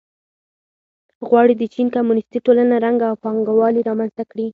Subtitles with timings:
[1.27, 4.47] غواړي د چین کمونېستي ټولنه ړنګه او پانګوالي رامنځته کړي.